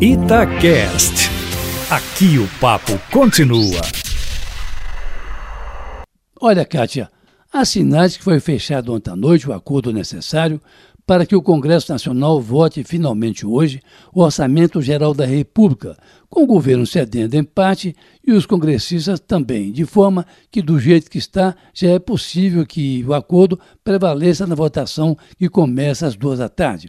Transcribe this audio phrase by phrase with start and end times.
[0.00, 1.28] Itacast.
[1.90, 3.80] Aqui o papo continua.
[6.40, 7.10] Olha, Kátia,
[7.52, 10.60] há sinais que foi fechado ontem à noite o acordo necessário
[11.04, 13.82] para que o Congresso Nacional vote finalmente hoje
[14.14, 15.96] o Orçamento Geral da República,
[16.30, 17.92] com o governo cedendo em parte
[18.24, 23.04] e os congressistas também, de forma que, do jeito que está, já é possível que
[23.04, 26.88] o acordo prevaleça na votação que começa às duas da tarde.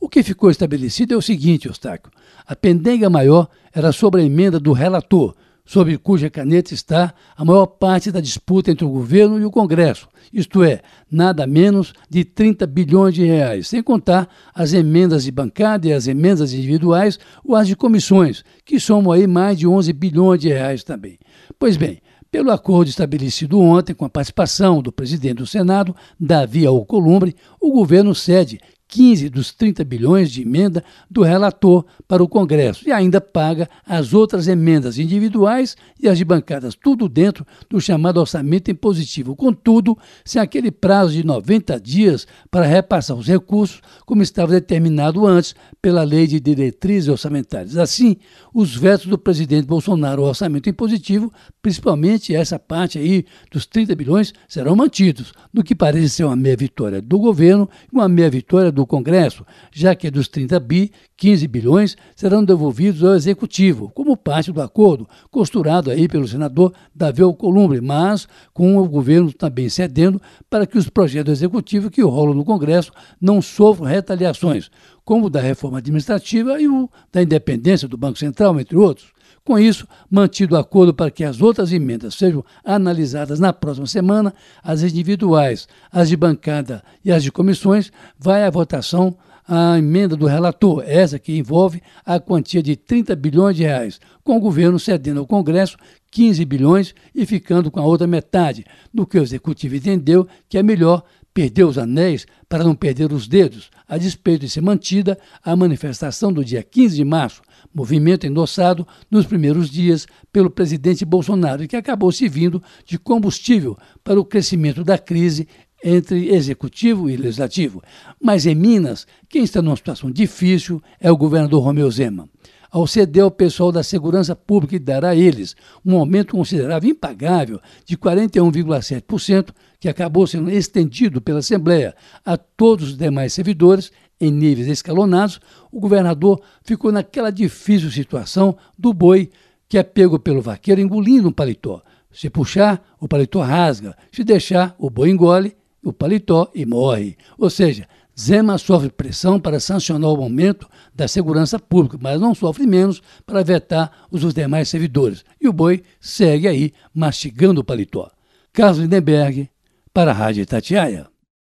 [0.00, 2.10] O que ficou estabelecido é o seguinte, Eustáquio:
[2.46, 7.66] a pendenga maior era sobre a emenda do relator, sob cuja caneta está a maior
[7.66, 10.80] parte da disputa entre o governo e o Congresso, isto é,
[11.10, 16.06] nada menos de 30 bilhões de reais, sem contar as emendas de bancada e as
[16.06, 20.82] emendas individuais ou as de comissões, que somam aí mais de 11 bilhões de reais
[20.82, 21.18] também.
[21.58, 27.36] Pois bem, pelo acordo estabelecido ontem com a participação do presidente do Senado, Davi Alcolumbre,
[27.60, 28.58] o governo cede
[28.92, 34.12] 15 dos 30 bilhões de emenda do relator para o Congresso e ainda paga as
[34.12, 39.34] outras emendas individuais e as de bancadas, tudo dentro do chamado orçamento impositivo.
[39.34, 45.54] Contudo, sem aquele prazo de 90 dias para repassar os recursos, como estava determinado antes
[45.80, 47.78] pela Lei de Diretrizes Orçamentárias.
[47.78, 48.18] Assim,
[48.52, 54.34] os vetos do presidente Bolsonaro ao orçamento impositivo, principalmente essa parte aí dos 30 bilhões,
[54.46, 58.70] serão mantidos, no que parece ser uma meia vitória do governo e uma meia vitória
[58.70, 64.16] do do Congresso, já que dos 30 bi, 15 bilhões serão devolvidos ao Executivo, como
[64.16, 70.20] parte do acordo costurado aí pelo senador Davi Alcolumbre, mas com o governo também cedendo
[70.50, 74.68] para que os projetos do Executivo que rolam no Congresso não sofram retaliações,
[75.04, 79.12] como o da reforma administrativa e o da independência do Banco Central, entre outros.
[79.44, 84.32] Com isso, mantido o acordo para que as outras emendas sejam analisadas na próxima semana,
[84.62, 90.26] as individuais, as de bancada e as de comissões, vai à votação a emenda do
[90.26, 95.18] relator, essa que envolve a quantia de 30 bilhões de reais, com o governo cedendo
[95.18, 95.76] ao Congresso
[96.12, 100.62] 15 bilhões e ficando com a outra metade, do que o executivo entendeu que é
[100.62, 101.02] melhor
[101.34, 106.32] perder os anéis para não perder os dedos, a despeito de ser mantida a manifestação
[106.32, 107.42] do dia 15 de março,
[107.74, 114.24] movimento endossado nos primeiros dias pelo presidente Bolsonaro que acabou servindo de combustível para o
[114.24, 115.48] crescimento da crise
[115.82, 117.82] entre executivo e legislativo.
[118.20, 122.28] Mas em Minas, quem está numa situação difícil é o governador Romeu Zema
[122.72, 125.54] ao ceder ao pessoal da segurança pública e dar a eles
[125.84, 131.94] um aumento considerável impagável de 41,7%, que acabou sendo estendido pela Assembleia
[132.24, 135.38] a todos os demais servidores em níveis escalonados,
[135.70, 139.30] o governador ficou naquela difícil situação do boi
[139.68, 141.82] que é pego pelo vaqueiro engolindo um paletó.
[142.10, 143.96] Se puxar, o paletó rasga.
[144.12, 147.16] Se deixar, o boi engole o paletó e morre.
[147.38, 147.88] Ou seja,
[148.18, 153.42] Zema sofre pressão para sancionar o aumento da segurança pública, mas não sofre menos para
[153.42, 155.24] vetar os demais servidores.
[155.40, 158.10] E o boi segue aí mastigando o paletó.
[158.52, 159.48] Carlos Lindenberg,
[159.92, 161.11] para a Rádio Itatiaia.